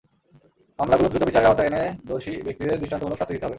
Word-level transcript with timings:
মামলাগুলো 0.79 1.07
দ্রুত 1.09 1.23
বিচারের 1.27 1.49
আওতায় 1.49 1.69
এনে 1.69 1.83
দোষী 2.05 2.33
ব্যক্তিদের 2.45 2.79
দৃষ্টান্তমূলক 2.79 3.17
শাস্তি 3.19 3.33
দিতে 3.33 3.45
হবে। 3.45 3.49